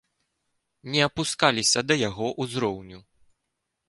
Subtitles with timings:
[0.93, 2.99] Не апускаліся да яго ўзроўню.